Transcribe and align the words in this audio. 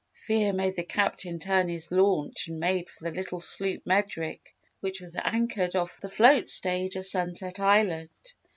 Fear 0.13 0.53
made 0.53 0.75
the 0.77 0.83
Captain 0.83 1.37
turn 1.37 1.67
his 1.69 1.91
launch 1.91 2.47
and 2.47 2.59
make 2.59 2.89
for 2.89 3.03
the 3.03 3.11
little 3.15 3.39
sloop 3.39 3.85
Medric 3.85 4.39
which 4.79 4.99
was 4.99 5.15
anchored 5.15 5.75
off 5.75 6.01
the 6.01 6.09
float 6.09 6.49
stage 6.49 6.95
of 6.95 7.05
Sunset 7.05 7.59
Island. 7.59 8.09